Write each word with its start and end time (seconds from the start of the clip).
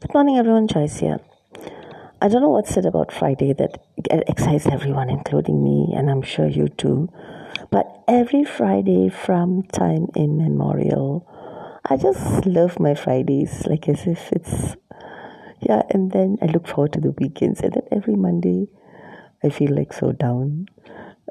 Good 0.00 0.14
morning, 0.14 0.38
everyone. 0.38 0.66
Joyce 0.66 1.00
here. 1.00 1.20
I 2.22 2.28
don't 2.28 2.40
know 2.40 2.48
what's 2.48 2.74
it 2.78 2.86
about 2.86 3.12
Friday 3.12 3.52
that 3.52 3.84
excites 4.08 4.64
everyone, 4.66 5.10
including 5.10 5.62
me, 5.62 5.92
and 5.94 6.10
I'm 6.10 6.22
sure 6.22 6.48
you 6.48 6.68
too. 6.68 7.10
But 7.70 7.86
every 8.08 8.42
Friday 8.44 9.10
from 9.10 9.64
time 9.64 10.06
immemorial, 10.16 11.28
I 11.84 11.98
just 11.98 12.46
love 12.46 12.80
my 12.80 12.94
Fridays, 12.94 13.66
like 13.66 13.90
as 13.90 14.06
if 14.06 14.32
it's, 14.32 14.74
yeah, 15.60 15.82
and 15.90 16.10
then 16.12 16.38
I 16.40 16.46
look 16.46 16.66
forward 16.66 16.94
to 16.94 17.00
the 17.02 17.10
weekends, 17.10 17.60
and 17.60 17.74
then 17.74 17.82
every 17.92 18.16
Monday, 18.16 18.68
I 19.44 19.50
feel 19.50 19.76
like 19.76 19.92
so 19.92 20.12
down. 20.12 20.68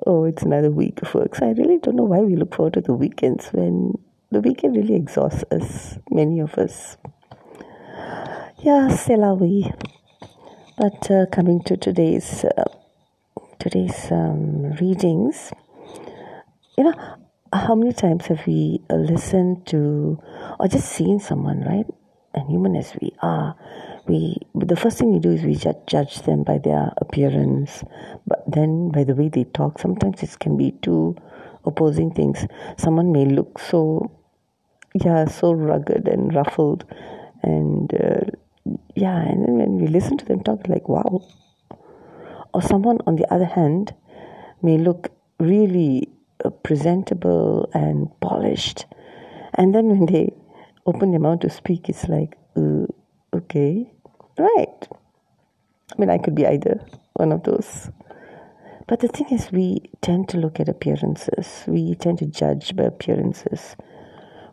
Oh, 0.06 0.26
it's 0.26 0.44
another 0.44 0.70
week 0.70 1.02
of 1.02 1.12
work. 1.16 1.34
So 1.34 1.48
I 1.48 1.54
really 1.54 1.80
don't 1.80 1.96
know 1.96 2.04
why 2.04 2.20
we 2.20 2.36
look 2.36 2.54
forward 2.54 2.76
to 2.76 2.82
the 2.82 2.94
weekends 2.94 3.48
when 3.48 3.96
the 4.30 4.42
weekend 4.42 4.76
really 4.76 4.94
exhausts 4.94 5.44
us, 5.50 5.98
many 6.12 6.40
of 6.40 6.54
us. 6.54 6.98
Yeah, 8.62 8.90
c'est 8.90 9.16
la 9.16 9.36
vie. 9.36 9.72
But 10.78 11.10
uh, 11.10 11.26
coming 11.32 11.62
to 11.64 11.78
today's 11.78 12.44
uh, 12.44 12.66
today's 13.58 14.12
um, 14.12 14.72
readings, 14.82 15.52
you 16.78 16.84
know, 16.84 16.94
how 17.54 17.76
many 17.76 17.94
times 17.94 18.26
have 18.28 18.46
we 18.46 18.82
uh, 18.90 18.96
listened 18.96 19.66
to 19.68 20.20
or 20.60 20.68
just 20.68 20.90
seen 20.92 21.20
someone, 21.22 21.62
right? 21.62 21.86
And 22.34 22.50
human 22.50 22.76
as 22.76 22.94
we 23.02 23.14
are, 23.22 23.56
we 24.08 24.38
the 24.56 24.76
first 24.76 24.98
thing 24.98 25.14
we 25.14 25.20
do 25.20 25.32
is 25.32 25.44
we 25.44 25.56
judge, 25.56 25.78
judge 25.88 26.22
them 26.24 26.44
by 26.44 26.58
their 26.58 26.92
appearance, 26.98 27.84
but 28.28 28.44
then 28.46 28.90
by 28.92 29.06
the 29.06 29.16
way 29.16 29.30
they 29.30 29.46
talk. 29.46 29.80
Sometimes 29.80 30.22
it 30.22 30.38
can 30.38 30.58
be 30.58 30.72
two 30.82 31.16
opposing 31.66 32.12
things. 32.12 32.46
Someone 32.78 33.14
may 33.14 33.24
look 33.26 33.58
so, 33.58 34.12
yeah, 34.94 35.26
so 35.26 35.54
rugged 35.54 36.10
and 36.10 36.34
ruffled, 36.36 36.84
and 37.42 37.94
uh, 37.94 38.32
yeah, 38.96 39.18
and 39.18 39.46
then 39.46 39.58
when 39.58 39.78
we 39.78 39.88
listen 39.88 40.18
to 40.18 40.26
them 40.26 40.44
talk, 40.44 40.68
like, 40.68 40.90
wow. 40.90 41.22
Or 42.54 42.62
someone, 42.62 43.00
on 43.08 43.16
the 43.16 43.32
other 43.34 43.46
hand, 43.46 43.94
may 44.62 44.78
look 44.78 45.12
really 45.40 46.10
uh, 46.44 46.50
presentable 46.50 47.70
and 47.74 48.10
polished. 48.22 48.86
And 49.56 49.74
then 49.74 49.88
when 49.88 50.06
they 50.06 50.34
open 50.86 51.12
their 51.12 51.20
mouth 51.20 51.40
to 51.42 51.50
speak, 51.50 51.90
it's 51.90 52.08
like, 52.08 52.38
uh, 52.56 52.86
okay, 53.34 53.92
right. 54.38 54.88
I 55.92 55.96
mean, 55.98 56.10
I 56.10 56.18
could 56.18 56.36
be 56.36 56.46
either 56.46 56.80
one 57.14 57.32
of 57.32 57.44
those. 57.44 57.90
But 58.88 59.02
the 59.02 59.08
thing 59.08 59.28
is, 59.30 59.52
we 59.52 59.84
tend 60.02 60.30
to 60.30 60.38
look 60.38 60.60
at 60.60 60.68
appearances, 60.68 61.64
we 61.68 61.94
tend 61.96 62.20
to 62.20 62.26
judge 62.26 62.76
by 62.76 62.84
appearances, 62.84 63.76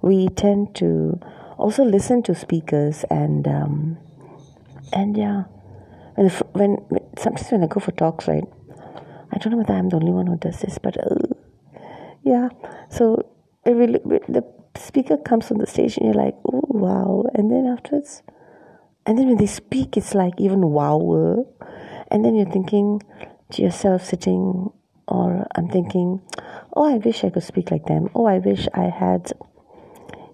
we 0.03 0.29
tend 0.29 0.75
to 0.77 1.19
also 1.59 1.85
listen 1.85 2.23
to 2.25 2.35
speakers 2.35 3.05
and 3.11 3.47
um, 3.49 3.99
and 4.93 5.17
yeah. 5.17 5.45
When, 6.17 6.31
when 6.55 6.79
sometimes 7.19 7.51
when 7.51 7.63
I 7.63 7.67
go 7.67 7.79
for 7.79 7.93
talks 7.93 8.27
right 8.27 8.45
I 9.33 9.39
don't 9.39 9.53
know 9.53 9.59
whether 9.59 9.75
I'm 9.75 9.91
the 9.91 9.97
only 9.97 10.13
one 10.13 10.27
who 10.27 10.39
does 10.39 10.61
this 10.61 10.79
but 10.79 10.97
uh, 10.97 11.15
yeah. 12.23 12.49
So 12.89 13.29
really, 13.67 13.99
the 14.29 14.43
speaker 14.77 15.19
comes 15.19 15.51
on 15.51 15.59
the 15.59 15.67
stage 15.67 15.99
and 15.99 16.07
you're 16.07 16.25
like 16.25 16.35
oh 16.47 16.63
wow. 16.69 17.25
And 17.35 17.51
then 17.51 17.67
afterwards 17.67 18.23
and 19.05 19.19
then 19.19 19.29
when 19.29 19.37
they 19.37 19.47
speak 19.47 19.97
it's 19.97 20.15
like 20.15 20.41
even 20.41 20.63
wow 20.71 21.45
and 22.11 22.25
then 22.25 22.35
you're 22.35 22.51
thinking 22.51 23.03
to 23.51 23.63
yourself 23.63 24.05
sitting 24.05 24.71
or 25.09 25.47
I'm 25.55 25.69
thinking 25.69 26.23
oh 26.75 26.85
I 26.95 26.97
wish 26.97 27.25
I 27.25 27.31
could 27.31 27.43
speak 27.43 27.71
like 27.71 27.85
them. 27.85 28.09
Oh 28.15 28.25
I 28.25 28.39
wish 28.39 28.69
I 28.73 28.85
had 28.85 29.33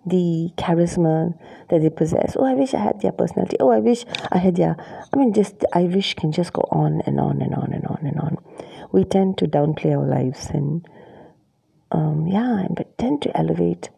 the 0.05 0.51
charisma 0.57 1.39
that 1.69 1.81
they 1.81 1.91
possess. 1.91 2.37
Oh, 2.37 2.45
I 2.45 2.55
wish 2.55 2.75
I 2.75 2.79
had 2.79 3.01
their 3.01 3.13
personality. 3.13 3.57
Oh, 3.61 3.71
I 3.71 3.79
wish 3.79 4.05
I 4.31 4.39
had 4.39 4.57
their. 4.57 4.77
I 5.13 5.17
mean, 5.17 5.33
just 5.33 5.65
I 5.73 5.85
wish 5.85 6.15
can 6.15 6.33
just 6.33 6.53
go 6.53 6.67
on 6.71 7.03
and 7.07 7.21
on 7.21 7.41
and 7.41 7.55
on 7.55 7.73
and 7.73 7.87
on 7.87 8.01
and 8.03 8.19
on. 8.21 8.39
We 8.91 9.05
tend 9.05 9.39
to 9.39 9.47
downplay 9.47 9.97
our 9.97 10.07
lives 10.07 10.51
and, 10.51 10.87
um, 11.93 12.27
yeah, 12.27 12.67
but 12.71 12.99
tend 12.99 13.23
to 13.23 13.37
elevate 13.37 13.91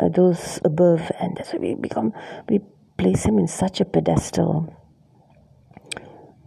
uh, 0.00 0.08
those 0.08 0.60
above, 0.64 1.10
and 1.20 1.36
that's 1.36 1.52
why 1.52 1.60
we 1.60 1.74
become 1.74 2.12
we 2.48 2.60
place 2.98 3.24
him 3.24 3.38
in 3.38 3.46
such 3.46 3.80
a 3.80 3.84
pedestal, 3.84 4.74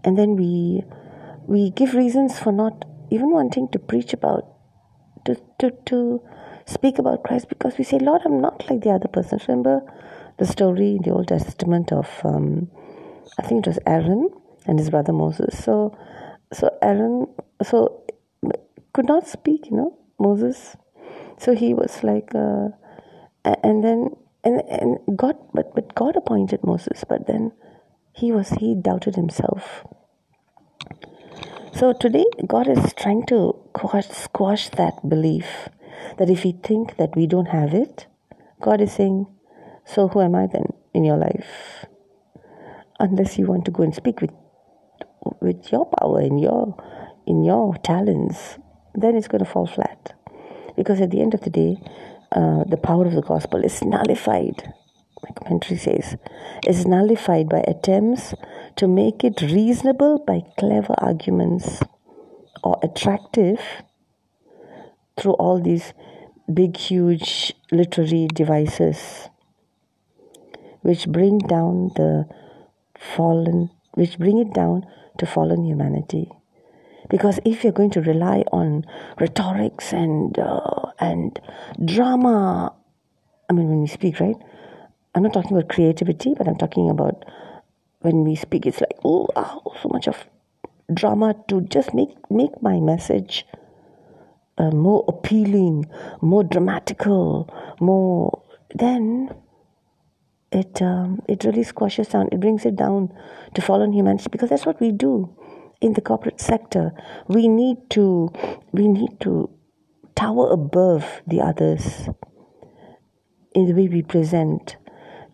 and 0.03 0.18
then 0.18 0.36
we 0.36 0.84
we 1.47 1.72
give 1.72 1.94
reasons 1.94 2.38
for 2.38 2.52
not 2.52 2.86
even 3.09 3.31
wanting 3.31 3.69
to 3.69 3.80
preach 3.80 4.13
about 4.13 4.46
to 5.25 5.36
to 5.59 5.72
to 5.86 6.22
speak 6.66 7.00
about 7.00 7.24
Christ 7.24 7.50
because 7.50 7.78
we 7.78 7.84
say, 7.84 8.00
Lord, 8.00 8.22
I'm 8.26 8.42
not 8.42 8.70
like 8.70 8.81
the 8.81 8.92
other 8.92 9.08
person. 9.08 9.40
Remember 9.48 9.81
the 10.38 10.46
story 10.46 10.96
in 10.96 11.02
the 11.03 11.12
Old 11.12 11.28
Testament 11.28 11.92
of, 11.92 12.09
um, 12.24 12.70
I 13.38 13.44
think 13.44 13.66
it 13.66 13.70
was 13.70 13.80
Aaron 13.86 14.30
and 14.66 14.80
his 14.80 14.90
brother 14.90 15.14
Moses. 15.14 15.64
So, 15.64 15.98
so 16.52 16.70
Aaron, 16.81 17.28
so 17.64 18.04
could 18.94 19.08
not 19.08 19.28
speak, 19.28 19.68
you 19.70 19.78
know, 19.78 19.98
Moses. 20.20 20.75
So 21.38 21.54
he 21.54 21.74
was 21.74 22.04
like, 22.04 22.34
uh, 22.34 22.70
and 23.64 23.84
then, 23.84 24.09
and, 24.44 24.62
and 24.62 24.98
God, 25.18 25.36
but, 25.54 25.75
but 25.75 25.94
God 25.96 26.16
appointed 26.16 26.64
Moses, 26.64 27.04
but 27.08 27.28
then 27.28 27.52
he 28.14 28.31
was, 28.31 28.50
he 28.50 28.75
doubted 28.75 29.16
himself. 29.16 29.86
So 31.74 31.92
today, 31.92 32.25
God 32.48 32.70
is 32.70 32.94
trying 32.94 33.25
to 33.25 33.54
squash, 33.75 34.08
squash 34.08 34.70
that 34.70 35.08
belief 35.09 35.68
that 36.17 36.29
if 36.29 36.44
we 36.44 36.53
think 36.63 36.97
that 36.97 37.16
we 37.16 37.28
don't 37.28 37.47
have 37.47 37.73
it, 37.73 38.07
God 38.61 38.81
is 38.81 38.94
saying, 38.94 39.28
So 39.85 40.07
who 40.07 40.22
am 40.22 40.35
I 40.35 40.47
then 40.47 40.73
in 40.94 41.03
your 41.03 41.17
life? 41.17 41.85
Unless 43.00 43.38
you 43.38 43.45
want 43.47 43.66
to 43.66 43.72
go 43.72 43.83
and 43.83 43.94
speak 43.94 44.22
with 44.22 44.31
with 45.41 45.72
your 45.72 45.85
power 45.85 46.22
in 46.22 46.38
your 46.38 46.75
in 47.28 47.44
your 47.44 47.75
talents, 47.78 48.57
then 48.94 49.16
it's 49.16 49.28
going 49.28 49.44
to 49.44 49.50
fall 49.50 49.67
flat. 49.67 50.13
Because 50.75 51.01
at 51.01 51.11
the 51.11 51.22
end 51.22 51.33
of 51.33 51.41
the 51.41 51.50
day, 51.50 51.78
uh, 52.31 52.63
the 52.66 52.77
power 52.77 53.06
of 53.06 53.13
the 53.13 53.22
gospel 53.22 53.63
is 53.63 53.81
nullified. 53.81 54.73
My 55.23 55.29
commentary 55.35 55.79
says, 55.79 56.17
is 56.67 56.85
nullified 56.85 57.50
by 57.50 57.63
attempts 57.67 58.33
to 58.75 58.88
make 58.88 59.23
it 59.23 59.41
reasonable 59.41 60.19
by 60.19 60.41
clever 60.59 60.94
arguments 60.97 61.81
or 62.63 62.77
attractive 62.83 63.59
through 65.18 65.34
all 65.34 65.59
these 65.62 65.94
big, 66.53 66.78
huge 66.78 67.53
literary 67.72 68.28
devices 68.28 69.30
which 70.81 71.08
bring 71.08 71.40
down 71.40 71.90
the 71.96 72.28
fallen, 73.00 73.72
which 73.94 74.20
bring 74.20 74.38
it 74.38 74.54
down 74.54 74.86
to 75.18 75.25
fallen 75.25 75.66
humanity. 75.66 76.30
Because 77.09 77.40
if 77.44 77.64
you're 77.64 77.74
going 77.74 77.90
to 77.92 78.02
rely 78.02 78.44
on 78.52 78.86
rhetorics 79.20 79.94
and 79.94 80.38
uh, 80.38 80.92
and 81.00 81.40
drama, 81.84 82.74
I 83.50 83.54
mean, 83.54 83.68
when 83.70 83.81
we 83.81 83.88
speak, 83.88 84.20
right? 84.20 84.38
I'm 85.16 85.24
not 85.24 85.34
talking 85.34 85.58
about 85.58 85.70
creativity, 85.70 86.36
but 86.38 86.48
I'm 86.48 86.58
talking 86.58 86.90
about 86.90 87.25
when 88.02 88.24
we 88.24 88.36
speak. 88.36 88.66
It's 88.68 88.81
like 88.81 88.98
oh, 89.04 89.28
oh 89.36 89.74
so 89.81 89.90
much 89.90 90.08
of 90.08 90.25
drama 90.94 91.36
to 91.48 91.62
just 91.62 91.94
make 91.96 92.14
make 92.30 92.62
my 92.62 92.80
message 92.80 93.46
uh, 94.58 94.72
more 94.72 95.04
appealing, 95.08 95.86
more 96.22 96.44
dramatical, 96.44 97.54
more 97.80 98.42
then 98.74 99.34
it 100.52 100.82
um, 100.82 101.22
it 101.28 101.44
really 101.44 101.64
squashes 101.64 102.08
down. 102.10 102.30
It 102.32 102.40
brings 102.40 102.66
it 102.66 102.76
down 102.76 103.14
to 103.54 103.62
fallen 103.62 103.94
humanity 103.94 104.30
because 104.32 104.50
that's 104.50 104.66
what 104.66 104.80
we 104.80 104.92
do 104.92 105.36
in 105.82 105.94
the 105.94 106.02
corporate 106.02 106.40
sector. 106.40 106.92
We 107.28 107.48
need 107.48 107.90
to 107.92 108.32
we 108.72 108.88
need 108.88 109.20
to 109.22 109.50
tower 110.16 110.50
above 110.52 111.22
the 111.28 111.42
others 111.42 112.10
in 113.54 113.66
the 113.66 113.74
way 113.74 113.88
we 113.88 114.02
present 114.02 114.78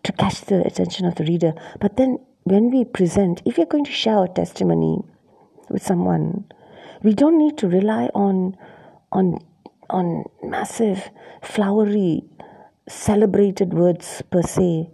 to 0.02 0.12
catch 0.12 0.40
the 0.42 0.66
attention 0.66 1.06
of 1.06 1.14
the 1.14 1.24
reader. 1.24 1.52
But 1.80 1.96
then 1.96 2.18
when 2.44 2.70
we 2.70 2.84
present, 2.84 3.42
if 3.44 3.56
you're 3.56 3.66
going 3.66 3.84
to 3.84 3.92
share 3.92 4.24
a 4.24 4.28
testimony 4.28 4.98
with 5.68 5.82
someone, 5.82 6.44
we 7.02 7.14
don't 7.14 7.38
need 7.38 7.58
to 7.58 7.68
rely 7.68 8.06
on 8.14 8.56
on 9.12 9.38
on 9.90 10.24
massive 10.42 11.10
flowery 11.42 12.22
celebrated 12.88 13.72
words 13.74 14.22
per 14.30 14.42
se 14.42 14.88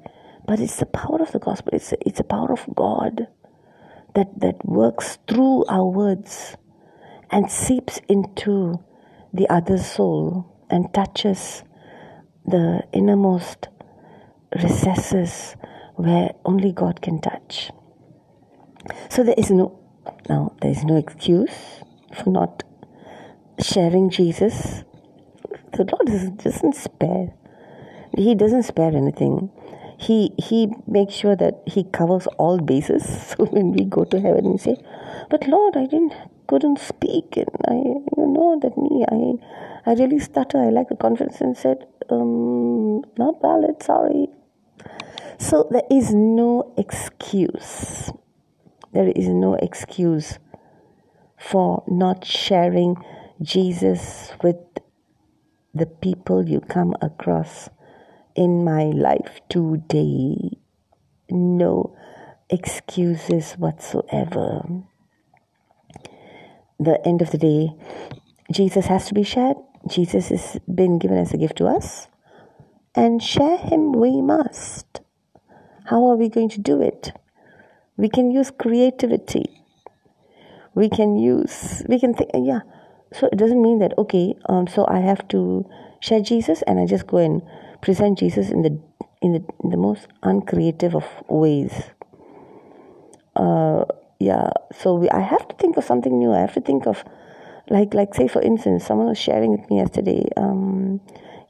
but 0.46 0.60
it's 0.60 0.76
the 0.76 0.86
power 0.86 1.20
of 1.20 1.32
the 1.32 1.38
gospel 1.38 1.72
it's 1.74 1.92
it's 2.00 2.18
the 2.18 2.24
power 2.24 2.52
of 2.52 2.66
god 2.74 3.28
that 4.14 4.28
that 4.40 4.56
works 4.64 5.18
through 5.28 5.64
our 5.68 5.86
words 5.86 6.56
and 7.30 7.50
seeps 7.50 8.00
into 8.08 8.78
the 9.32 9.48
other 9.48 9.78
soul 9.78 10.46
and 10.70 10.92
touches 10.94 11.62
the 12.46 12.82
innermost 12.92 13.68
recesses 14.62 15.56
where 15.96 16.30
only 16.44 16.72
God 16.72 17.02
can 17.02 17.20
touch. 17.20 17.70
So 19.10 19.22
there 19.22 19.34
is 19.36 19.50
no 19.50 19.78
now 20.28 20.54
there 20.62 20.70
is 20.70 20.84
no 20.84 20.96
excuse 20.96 21.82
for 22.14 22.30
not 22.30 22.62
sharing 23.60 24.10
Jesus, 24.10 24.84
the 25.72 25.84
Lord 25.84 26.38
doesn't 26.38 26.74
spare. 26.74 27.34
He 28.16 28.34
doesn't 28.34 28.64
spare 28.64 28.92
anything. 28.96 29.50
he 29.98 30.32
he 30.38 30.68
makes 30.86 31.12
sure 31.14 31.34
that 31.36 31.60
he 31.66 31.82
covers 31.84 32.26
all 32.38 32.58
bases. 32.58 33.04
So 33.36 33.44
when 33.46 33.72
we 33.72 33.84
go 33.84 34.04
to 34.04 34.20
heaven, 34.20 34.52
we 34.52 34.58
say, 34.58 34.76
"But 35.28 35.46
Lord, 35.48 35.76
I 35.76 35.86
didn't 35.86 36.14
couldn't 36.46 36.78
speak, 36.78 37.36
and 37.36 37.50
I 37.66 37.74
you 37.74 38.26
know 38.36 38.58
that 38.62 38.78
me 38.78 39.04
I 39.10 39.90
I 39.90 39.94
really 39.94 40.20
stutter. 40.20 40.58
I 40.58 40.70
lack 40.70 40.88
the 40.88 40.96
confidence," 40.96 41.40
and 41.40 41.56
said, 41.56 41.86
um, 42.10 43.02
"Not 43.18 43.40
valid. 43.42 43.82
Sorry." 43.82 44.28
So 45.38 45.66
there 45.70 45.86
is 45.90 46.14
no 46.14 46.72
excuse. 46.76 48.12
There 48.92 49.08
is 49.08 49.28
no 49.28 49.54
excuse 49.54 50.38
for 51.36 51.82
not 51.86 52.24
sharing 52.24 52.96
Jesus 53.40 54.32
with 54.42 54.56
the 55.72 55.86
people 55.86 56.48
you 56.48 56.60
come 56.60 56.94
across 57.00 57.68
in 58.34 58.64
my 58.64 58.84
life 58.84 59.40
today. 59.48 60.58
No 61.30 61.96
excuses 62.50 63.52
whatsoever. 63.52 64.62
The 66.80 67.06
end 67.06 67.22
of 67.22 67.30
the 67.30 67.38
day, 67.38 67.70
Jesus 68.52 68.86
has 68.86 69.06
to 69.08 69.14
be 69.14 69.22
shared. 69.22 69.56
Jesus 69.88 70.28
has 70.30 70.58
been 70.72 70.98
given 70.98 71.18
as 71.18 71.32
a 71.32 71.36
gift 71.36 71.56
to 71.58 71.66
us, 71.66 72.08
and 72.94 73.22
share 73.22 73.58
him 73.58 73.92
we 73.92 74.20
must. 74.20 75.00
How 75.84 76.04
are 76.06 76.16
we 76.16 76.28
going 76.28 76.48
to 76.50 76.60
do 76.60 76.82
it? 76.82 77.12
We 77.96 78.08
can 78.08 78.30
use 78.30 78.50
creativity. 78.50 79.62
We 80.74 80.88
can 80.88 81.16
use, 81.16 81.82
we 81.88 82.00
can 82.00 82.14
think, 82.14 82.30
yeah. 82.34 82.60
So 83.12 83.28
it 83.32 83.36
doesn't 83.36 83.62
mean 83.62 83.78
that, 83.78 83.96
okay, 83.98 84.34
um, 84.48 84.66
so 84.66 84.86
I 84.88 85.00
have 85.00 85.26
to 85.28 85.68
share 86.00 86.20
Jesus 86.20 86.62
and 86.62 86.78
I 86.78 86.86
just 86.86 87.06
go 87.06 87.18
and 87.18 87.42
present 87.80 88.18
Jesus 88.18 88.50
in 88.50 88.62
the 88.62 88.78
in 89.20 89.32
the, 89.32 89.44
in 89.64 89.70
the 89.70 89.76
most 89.76 90.06
uncreative 90.22 90.94
of 90.94 91.04
ways. 91.28 91.72
Uh, 93.34 93.84
yeah, 94.20 94.50
so 94.72 94.94
we, 94.94 95.10
I 95.10 95.20
have 95.20 95.46
to 95.48 95.56
think 95.56 95.76
of 95.76 95.84
something 95.84 96.16
new. 96.16 96.32
I 96.32 96.40
have 96.40 96.54
to 96.54 96.60
think 96.60 96.86
of, 96.86 97.04
like, 97.68 97.94
like 97.94 98.14
say 98.14 98.28
for 98.28 98.42
instance, 98.42 98.86
someone 98.86 99.08
was 99.08 99.18
sharing 99.18 99.52
with 99.52 99.68
me 99.70 99.78
yesterday. 99.78 100.28
Um, 100.36 101.00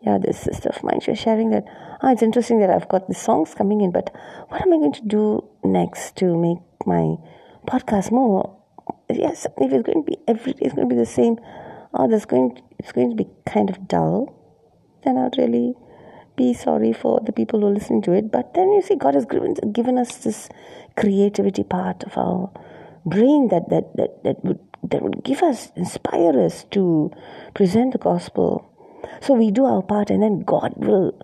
yeah, 0.01 0.19
this 0.19 0.39
sister 0.39 0.71
of 0.71 0.83
mine, 0.83 1.01
she 1.01 1.11
was 1.11 1.19
sharing 1.19 1.51
that. 1.51 1.65
Ah, 2.01 2.13
it's 2.13 2.23
interesting 2.23 2.61
that 2.61 2.71
I've 2.71 2.89
got 2.89 3.09
the 3.09 3.15
songs 3.15 3.55
coming 3.55 3.81
in, 3.81 3.91
but 3.91 4.15
what 4.49 4.63
am 4.63 4.73
I 4.73 4.77
going 4.77 4.93
to 4.93 5.03
do 5.03 5.45
next 5.65 6.17
to 6.17 6.37
make 6.37 6.59
my 6.87 7.17
podcast 7.67 8.13
more? 8.13 8.58
Yes, 9.11 9.47
if 9.57 9.73
it's 9.73 9.87
going 9.87 10.05
to 10.05 10.11
be 10.11 10.19
every, 10.27 10.53
it's 10.59 10.75
going 10.75 10.89
to 10.89 10.95
be 10.95 11.01
the 11.01 11.07
same. 11.07 11.37
Oh, 11.95 12.09
there's 12.09 12.27
going, 12.27 12.61
it's 12.79 12.93
going 12.93 13.11
to 13.11 13.17
be 13.17 13.29
kind 13.47 13.71
of 13.71 13.89
dull. 13.89 14.35
Then 15.05 15.17
I'd 15.17 15.39
really 15.39 15.75
be 16.37 16.55
sorry 16.55 16.93
for 16.93 17.21
the 17.25 17.33
people 17.33 17.61
who 17.61 17.69
are 17.69 17.73
listening 17.73 18.03
to 18.03 18.13
it. 18.13 18.31
But 18.31 18.55
then 18.55 18.71
you 18.73 18.83
see, 18.83 18.97
God 18.97 19.15
has 19.15 19.25
given, 19.25 19.55
given 19.73 19.99
us 19.99 20.17
this 20.19 20.49
creativity 20.97 21.65
part 21.65 22.05
of 22.05 22.17
our 22.19 22.53
brain 23.07 23.49
that, 23.49 23.69
that, 23.71 23.97
that, 23.97 24.23
that 24.25 24.45
would 24.45 24.61
that 24.83 25.03
would 25.03 25.25
give 25.25 25.43
us, 25.43 25.71
inspire 25.77 26.41
us 26.41 26.65
to 26.71 27.11
present 27.55 27.93
the 27.93 27.99
gospel. 27.99 28.65
So 29.21 29.35
we 29.35 29.51
do 29.51 29.65
our 29.65 29.83
part, 29.83 30.11
and 30.11 30.23
then 30.23 30.41
God 30.41 30.75
will, 30.77 31.19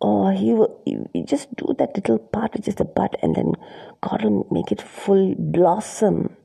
or 0.00 0.32
He 0.32 0.52
will, 0.52 0.80
you 0.84 1.08
just 1.24 1.54
do 1.56 1.74
that 1.78 1.94
little 1.94 2.18
part, 2.18 2.54
which 2.54 2.68
is 2.68 2.76
the 2.76 2.84
bud, 2.84 3.16
and 3.22 3.34
then 3.34 3.52
God 4.00 4.24
will 4.24 4.46
make 4.50 4.72
it 4.72 4.82
full 4.82 5.34
blossom. 5.38 6.36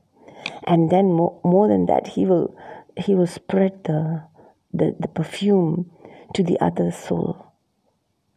And 0.64 0.90
then 0.90 1.12
more, 1.12 1.40
more 1.44 1.68
than 1.68 1.86
that, 1.86 2.08
He 2.08 2.26
will, 2.26 2.56
He 2.96 3.14
will 3.14 3.26
spread 3.26 3.84
the, 3.84 4.24
the, 4.72 4.96
the 4.98 5.08
perfume 5.08 5.90
to 6.34 6.42
the 6.42 6.58
other 6.60 6.90
soul. 6.90 7.52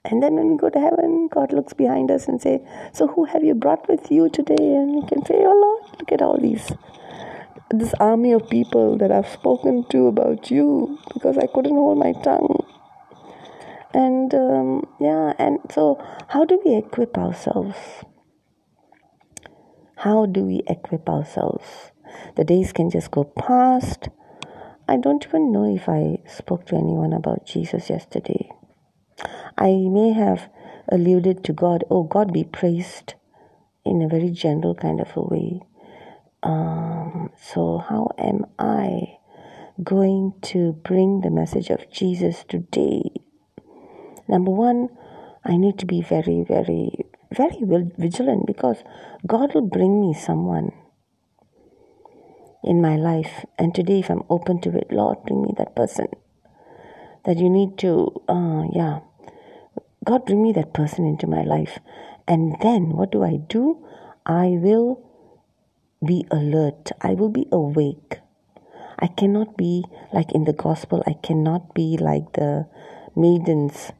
And 0.05 0.23
then 0.23 0.35
when 0.35 0.51
we 0.51 0.57
go 0.57 0.69
to 0.69 0.79
heaven, 0.79 1.27
God 1.29 1.51
looks 1.51 1.73
behind 1.73 2.11
us 2.11 2.27
and 2.29 2.41
say, 2.41 2.65
"So 2.93 3.07
who 3.07 3.25
have 3.25 3.43
you 3.43 3.53
brought 3.53 3.89
with 3.89 4.09
you 4.09 4.29
today?" 4.29 4.55
And 4.55 4.95
we 4.95 5.01
can 5.05 5.25
say, 5.25 5.35
"Oh 5.39 5.53
Lord, 5.53 5.99
look 5.99 6.11
at 6.13 6.21
all 6.21 6.37
these, 6.37 6.71
this 7.71 7.93
army 7.99 8.31
of 8.31 8.49
people 8.49 8.97
that 8.99 9.11
I've 9.11 9.27
spoken 9.27 9.83
to 9.89 10.07
about 10.07 10.49
you 10.49 10.97
because 11.13 11.37
I 11.37 11.47
couldn't 11.47 11.75
hold 11.75 11.97
my 11.97 12.13
tongue." 12.23 12.63
And 13.93 14.33
um, 14.33 14.87
yeah, 15.01 15.33
and 15.37 15.59
so 15.71 16.01
how 16.29 16.45
do 16.45 16.61
we 16.63 16.75
equip 16.75 17.17
ourselves? 17.17 17.75
How 19.97 20.25
do 20.25 20.45
we 20.45 20.61
equip 20.67 21.09
ourselves? 21.09 21.91
The 22.35 22.43
days 22.43 22.71
can 22.71 22.89
just 22.89 23.11
go 23.11 23.23
past. 23.23 24.09
I 24.87 24.97
don't 24.97 25.25
even 25.25 25.51
know 25.51 25.65
if 25.65 25.89
I 25.89 26.19
spoke 26.27 26.65
to 26.67 26.75
anyone 26.75 27.13
about 27.13 27.45
Jesus 27.45 27.89
yesterday. 27.89 28.49
I 29.57 29.71
may 29.71 30.13
have 30.13 30.49
alluded 30.89 31.43
to 31.45 31.53
God, 31.53 31.83
oh, 31.89 32.03
God 32.03 32.31
be 32.31 32.43
praised 32.43 33.15
in 33.85 34.01
a 34.01 34.07
very 34.07 34.29
general 34.29 34.75
kind 34.75 35.01
of 35.01 35.09
a 35.15 35.21
way. 35.21 35.61
Um, 36.43 37.31
so, 37.41 37.79
how 37.79 38.09
am 38.17 38.45
I 38.59 39.17
going 39.83 40.33
to 40.43 40.73
bring 40.73 41.21
the 41.21 41.31
message 41.31 41.69
of 41.69 41.89
Jesus 41.91 42.45
today? 42.47 43.01
Number 44.27 44.51
one, 44.51 44.89
I 45.43 45.57
need 45.57 45.79
to 45.79 45.85
be 45.85 46.01
very, 46.01 46.43
very, 46.47 46.91
very 47.31 47.59
vigilant 47.97 48.45
because 48.45 48.83
God 49.25 49.53
will 49.55 49.67
bring 49.67 50.01
me 50.01 50.13
someone 50.13 50.71
in 52.67 52.81
my 52.81 52.97
life. 52.97 53.45
And 53.57 53.73
today, 53.73 53.99
if 53.99 54.09
I'm 54.09 54.23
open 54.29 54.59
to 54.61 54.77
it, 54.77 54.91
Lord, 54.91 55.23
bring 55.23 55.41
me 55.41 55.53
that 55.57 55.75
person 55.75 56.07
that 57.25 57.37
you 57.37 57.49
need 57.49 57.77
to, 57.79 58.21
uh, 58.27 58.63
yeah, 58.73 58.99
God, 60.05 60.25
bring 60.25 60.43
me 60.43 60.51
that 60.53 60.73
person 60.73 61.05
into 61.05 61.27
my 61.27 61.43
life. 61.43 61.79
And 62.27 62.57
then 62.61 62.91
what 62.91 63.11
do 63.11 63.23
I 63.23 63.37
do? 63.37 63.85
I 64.25 64.59
will 64.59 65.03
be 66.05 66.25
alert. 66.29 66.91
I 67.01 67.13
will 67.13 67.29
be 67.29 67.47
awake. 67.51 68.19
I 68.99 69.07
cannot 69.07 69.57
be 69.57 69.83
like 70.11 70.31
in 70.31 70.43
the 70.43 70.53
gospel, 70.53 71.03
I 71.05 71.13
cannot 71.13 71.73
be 71.73 71.97
like 71.99 72.33
the 72.33 72.67
maidens, 73.15 73.91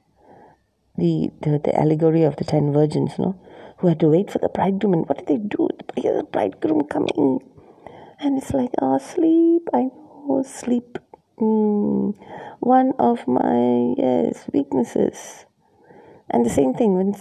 the, 0.98 1.30
the, 1.42 1.60
the 1.64 1.80
allegory 1.80 2.24
of 2.24 2.36
the 2.38 2.44
ten 2.44 2.74
virgins, 2.74 3.20
no? 3.20 3.40
Who 3.78 3.88
had 3.88 4.00
to 4.00 4.08
wait 4.08 4.32
for 4.32 4.40
the 4.40 4.50
bridegroom. 4.50 4.94
And 4.94 5.08
what 5.08 5.20
did 5.20 5.28
they 5.28 5.38
do? 5.38 5.70
Here's 5.96 6.18
the 6.18 6.24
bridegroom 6.24 6.88
coming. 6.88 7.40
And 8.20 8.38
it's 8.38 8.54
like, 8.54 8.72
oh, 8.82 8.98
sleep. 8.98 9.70
I 9.74 9.84
know, 9.84 10.44
sleep. 10.46 10.98
Mm, 11.40 12.18
one 12.60 12.94
of 12.98 13.28
my, 13.28 13.94
yes, 13.98 14.46
weaknesses. 14.52 15.46
And 16.30 16.46
the 16.46 16.50
same 16.50 16.74
thing 16.74 16.96
when 16.96 17.16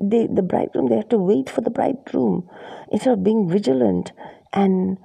they, 0.00 0.26
the 0.26 0.42
bridegroom, 0.42 0.88
they 0.88 0.96
have 0.96 1.08
to 1.08 1.18
wait 1.18 1.48
for 1.48 1.62
the 1.62 1.70
bridegroom 1.70 2.48
instead 2.90 3.14
of 3.14 3.24
being 3.24 3.48
vigilant 3.48 4.12
and 4.52 4.98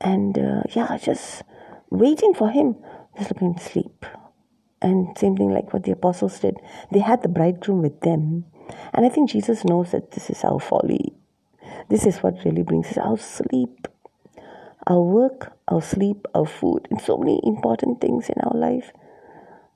and 0.00 0.38
uh, 0.38 0.62
yeah, 0.70 0.96
just 0.98 1.42
waiting 1.90 2.34
for 2.34 2.50
him. 2.50 2.76
Just 3.16 3.30
looking 3.30 3.58
sleep. 3.58 4.04
And 4.82 5.16
same 5.16 5.36
thing 5.36 5.50
like 5.50 5.72
what 5.72 5.84
the 5.84 5.92
apostles 5.92 6.38
did. 6.40 6.56
They 6.90 6.98
had 6.98 7.22
the 7.22 7.28
bridegroom 7.28 7.80
with 7.80 8.00
them. 8.00 8.44
And 8.92 9.06
I 9.06 9.08
think 9.08 9.30
Jesus 9.30 9.64
knows 9.64 9.92
that 9.92 10.10
this 10.10 10.28
is 10.30 10.44
our 10.44 10.60
folly. 10.60 11.14
This 11.88 12.06
is 12.06 12.18
what 12.18 12.44
really 12.44 12.62
brings 12.62 12.88
us 12.88 12.98
our 12.98 13.18
sleep, 13.18 13.88
our 14.86 15.00
work, 15.00 15.52
our 15.68 15.82
sleep, 15.82 16.26
our 16.34 16.46
food, 16.46 16.86
and 16.90 17.00
so 17.00 17.16
many 17.16 17.40
important 17.44 18.00
things 18.00 18.28
in 18.28 18.40
our 18.42 18.56
life 18.56 18.92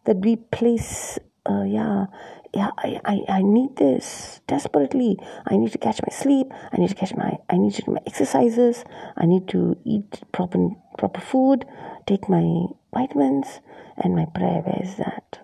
that 0.04 0.18
we 0.18 0.36
place, 0.36 1.18
uh, 1.48 1.62
yeah, 1.62 2.06
yeah, 2.54 2.70
I, 2.78 3.00
I, 3.04 3.20
I 3.28 3.42
need 3.42 3.76
this 3.76 4.40
desperately. 4.46 5.18
I 5.46 5.56
need 5.56 5.72
to 5.72 5.78
catch 5.78 6.00
my 6.00 6.14
sleep. 6.14 6.48
I 6.72 6.78
need 6.78 6.88
to 6.88 6.94
catch 6.94 7.14
my, 7.14 7.36
I 7.50 7.58
need 7.58 7.74
to 7.74 7.82
do 7.82 7.92
my 7.92 8.00
exercises. 8.06 8.84
I 9.16 9.26
need 9.26 9.48
to 9.48 9.76
eat 9.84 10.22
proper, 10.32 10.70
proper 10.96 11.20
food, 11.20 11.66
take 12.06 12.28
my 12.28 12.66
vitamins, 12.92 13.60
and 13.98 14.16
my 14.16 14.24
prayer. 14.34 14.62
Where 14.62 14.82
is 14.82 14.96
that? 14.96 15.40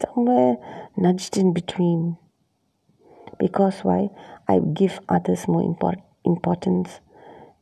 Somewhere 0.00 0.56
nudged 0.96 1.36
in 1.36 1.52
between. 1.52 2.16
Because 3.38 3.80
why? 3.80 4.08
I 4.48 4.60
give 4.60 5.00
others 5.08 5.46
more 5.48 5.62
import, 5.62 5.98
importance, 6.24 7.00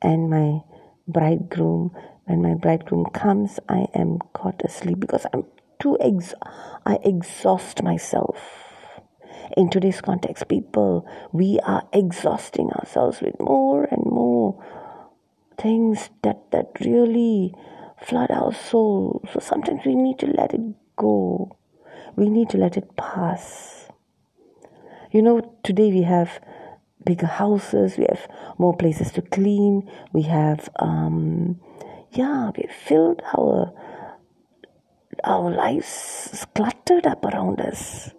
and 0.00 0.30
my 0.30 0.60
bridegroom, 1.06 1.94
when 2.24 2.42
my 2.42 2.54
bridegroom 2.54 3.06
comes, 3.06 3.58
I 3.68 3.86
am 3.94 4.18
caught 4.32 4.62
asleep 4.64 5.00
because 5.00 5.26
I'm 5.32 5.44
too 5.78 5.96
ex- 6.00 6.34
I 6.86 6.98
exhaust 7.02 7.82
myself. 7.82 8.38
In 9.56 9.68
today's 9.68 10.00
context, 10.00 10.48
people, 10.48 11.06
we 11.32 11.58
are 11.60 11.82
exhausting 11.92 12.70
ourselves 12.70 13.20
with 13.20 13.38
more 13.40 13.84
and 13.84 14.04
more 14.06 14.62
things 15.58 16.10
that, 16.22 16.50
that 16.52 16.70
really 16.80 17.54
flood 18.00 18.30
our 18.30 18.52
soul. 18.52 19.22
So 19.32 19.40
sometimes 19.40 19.80
we 19.84 19.94
need 19.94 20.18
to 20.20 20.26
let 20.26 20.54
it 20.54 20.60
go. 20.96 21.56
We 22.16 22.28
need 22.28 22.48
to 22.50 22.58
let 22.58 22.76
it 22.76 22.96
pass. 22.96 23.88
You 25.10 25.22
know, 25.22 25.54
today 25.62 25.90
we 25.90 26.02
have 26.02 26.40
bigger 27.04 27.26
houses, 27.26 27.96
we 27.98 28.06
have 28.08 28.28
more 28.58 28.76
places 28.76 29.12
to 29.12 29.22
clean, 29.22 29.90
we 30.12 30.22
have, 30.22 30.68
um, 30.76 31.60
yeah, 32.12 32.50
we 32.56 32.68
filled 32.86 33.22
our 33.36 33.72
our 35.24 35.50
lives 35.50 36.46
cluttered 36.54 37.06
up 37.06 37.24
around 37.24 37.60
us 37.60 38.10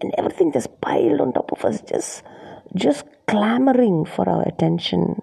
and 0.00 0.14
everything 0.16 0.52
just 0.52 0.80
piled 0.80 1.20
on 1.20 1.32
top 1.32 1.50
of 1.52 1.64
us 1.64 1.82
just 1.82 2.22
just 2.74 3.04
clamoring 3.26 4.04
for 4.04 4.28
our 4.28 4.42
attention. 4.46 5.22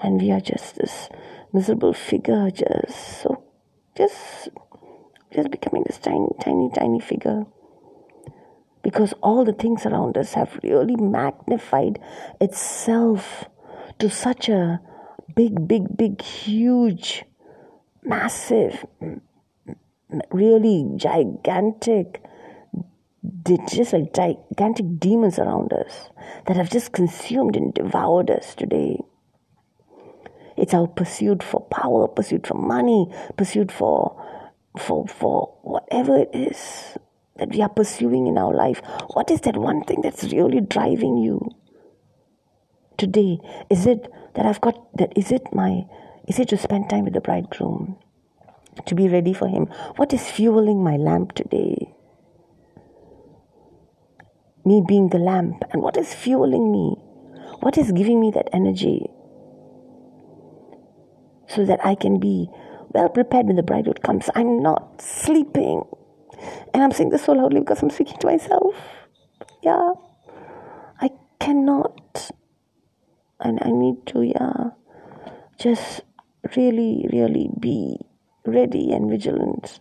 And 0.00 0.20
we 0.20 0.30
are 0.30 0.40
just 0.40 0.76
this 0.76 1.08
miserable 1.52 1.92
figure, 1.92 2.50
just 2.50 3.22
so, 3.22 3.42
just, 3.96 4.48
just 5.32 5.50
becoming 5.50 5.82
this 5.86 5.98
tiny, 5.98 6.28
tiny, 6.40 6.70
tiny 6.74 7.00
figure. 7.00 7.44
Because 8.82 9.12
all 9.22 9.44
the 9.44 9.52
things 9.52 9.84
around 9.84 10.16
us 10.16 10.34
have 10.34 10.58
really 10.62 10.96
magnified 10.96 11.98
itself 12.40 13.44
to 13.98 14.08
such 14.08 14.48
a 14.48 14.80
big, 15.34 15.66
big, 15.66 15.96
big, 15.96 16.22
huge, 16.22 17.24
massive, 18.02 18.84
really 20.30 20.86
gigantic 20.96 22.22
just 23.68 23.92
like 23.92 24.14
gigantic 24.14 24.98
demons 24.98 25.38
around 25.38 25.72
us 25.72 26.10
that 26.46 26.56
have 26.56 26.70
just 26.70 26.92
consumed 26.92 27.56
and 27.56 27.74
devoured 27.74 28.30
us 28.30 28.54
today. 28.54 28.98
It's 30.56 30.74
our 30.74 30.86
pursuit 30.86 31.42
for 31.42 31.60
power, 31.70 32.08
pursuit 32.08 32.46
for 32.46 32.54
money, 32.54 33.06
pursuit 33.36 33.70
for 33.70 34.24
for 34.76 35.06
for 35.06 35.54
whatever 35.62 36.18
it 36.18 36.30
is 36.32 36.96
that 37.38 37.50
we 37.50 37.62
are 37.62 37.68
pursuing 37.68 38.26
in 38.26 38.38
our 38.38 38.54
life. 38.54 38.80
What 39.14 39.30
is 39.30 39.40
that 39.42 39.56
one 39.56 39.84
thing 39.84 40.00
that's 40.02 40.24
really 40.24 40.60
driving 40.60 41.16
you 41.16 41.40
today? 42.96 43.38
Is 43.70 43.86
it 43.86 44.10
that 44.34 44.46
I've 44.46 44.60
got 44.60 44.96
that 44.96 45.12
is 45.16 45.32
it 45.32 45.42
my 45.52 45.84
is 46.26 46.38
it 46.38 46.48
to 46.50 46.56
spend 46.56 46.90
time 46.90 47.04
with 47.04 47.14
the 47.14 47.20
bridegroom? 47.20 47.96
To 48.86 48.94
be 48.94 49.08
ready 49.08 49.32
for 49.32 49.48
him? 49.48 49.66
What 49.96 50.12
is 50.12 50.30
fueling 50.30 50.84
my 50.84 50.96
lamp 50.96 51.32
today? 51.32 51.94
me 54.68 54.82
being 54.86 55.08
the 55.08 55.18
lamp 55.18 55.64
and 55.72 55.82
what 55.82 55.96
is 55.96 56.12
fueling 56.12 56.70
me 56.70 56.94
what 57.60 57.78
is 57.78 57.90
giving 57.92 58.20
me 58.20 58.30
that 58.30 58.48
energy 58.52 59.06
so 61.48 61.64
that 61.64 61.84
i 61.84 61.94
can 61.94 62.18
be 62.20 62.48
well 62.90 63.08
prepared 63.08 63.46
when 63.46 63.56
the 63.56 63.62
bridegroom 63.62 63.96
comes 64.08 64.28
i'm 64.34 64.62
not 64.62 65.00
sleeping 65.00 65.82
and 66.72 66.82
i'm 66.82 66.92
saying 66.92 67.10
this 67.10 67.24
so 67.24 67.32
loudly 67.32 67.60
because 67.60 67.82
i'm 67.82 67.90
speaking 67.90 68.16
to 68.18 68.26
myself 68.26 68.74
yeah 69.62 69.92
i 71.00 71.10
cannot 71.40 72.30
and 73.40 73.58
i 73.62 73.70
need 73.70 73.96
to 74.06 74.22
yeah 74.22 74.70
just 75.58 76.02
really 76.56 77.08
really 77.12 77.48
be 77.58 77.96
ready 78.46 78.92
and 78.92 79.10
vigilant 79.10 79.80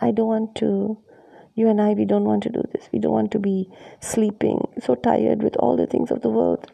i 0.00 0.10
don't 0.10 0.26
want 0.26 0.54
to 0.54 0.98
you 1.58 1.68
and 1.68 1.80
I, 1.80 1.92
we 1.94 2.04
don't 2.04 2.24
want 2.24 2.44
to 2.44 2.50
do 2.50 2.62
this. 2.72 2.88
We 2.92 3.00
don't 3.00 3.12
want 3.12 3.32
to 3.32 3.40
be 3.40 3.68
sleeping, 4.00 4.68
so 4.80 4.94
tired 4.94 5.42
with 5.42 5.56
all 5.56 5.76
the 5.76 5.88
things 5.88 6.12
of 6.12 6.22
the 6.22 6.30
world 6.30 6.70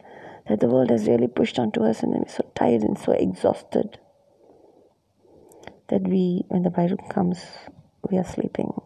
that 0.47 0.59
the 0.59 0.67
world 0.67 0.91
has 0.91 1.07
really 1.07 1.27
pushed 1.27 1.57
onto 1.57 1.83
us, 1.83 2.03
and 2.03 2.13
then 2.13 2.21
we're 2.21 2.31
so 2.31 2.45
tired 2.53 2.83
and 2.83 2.97
so 2.97 3.13
exhausted 3.13 3.97
that 5.87 6.03
we, 6.03 6.43
when 6.49 6.61
the 6.61 6.69
bridegroom 6.69 7.09
comes, 7.09 7.43
we 8.11 8.17
are 8.19 8.23
sleeping. 8.23 8.79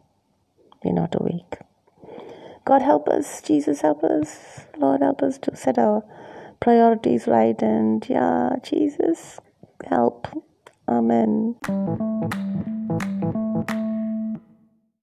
We're 0.84 0.94
not 0.94 1.16
awake. 1.20 1.58
God 2.66 2.82
help 2.82 3.08
us, 3.10 3.42
Jesus 3.42 3.82
help 3.82 4.04
us, 4.04 4.62
Lord 4.78 5.02
help 5.02 5.22
us 5.22 5.38
to 5.40 5.56
set 5.56 5.78
our 5.78 6.04
priorities 6.60 7.28
right, 7.28 7.60
and 7.62 8.06
yeah, 8.08 8.56
Jesus 8.64 9.40
help. 9.90 10.28
Amen. 10.88 11.56